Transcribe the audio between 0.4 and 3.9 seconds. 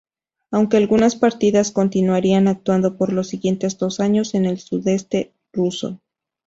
Aunque algunas partidas continuarían actuando por los siguientes